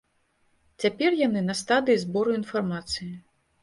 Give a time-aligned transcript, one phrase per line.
[0.85, 3.13] Цяпер яны на стадыі збору інфармацыі.